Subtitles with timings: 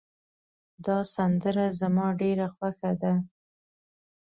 [0.85, 3.13] دا سندره زما ډېره خوښه ده